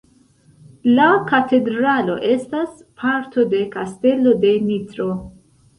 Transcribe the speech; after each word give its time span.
La 0.99 1.09
katedralo 1.31 2.17
estas 2.31 2.75
parto 3.03 3.49
de 3.55 3.65
Kastelo 3.79 4.39
de 4.47 4.57
Nitro. 4.73 5.13